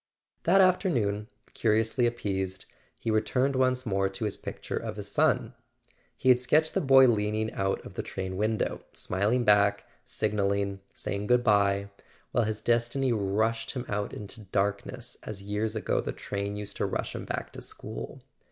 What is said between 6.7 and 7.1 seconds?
the boy